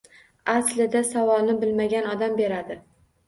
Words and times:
Aslida 0.53 1.01
savolni 1.09 1.55
bilmagan 1.65 2.09
odam 2.15 2.35
beradi. 2.43 2.79